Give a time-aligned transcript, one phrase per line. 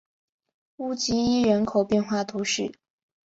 [0.77, 2.71] 乌济伊人口变化图示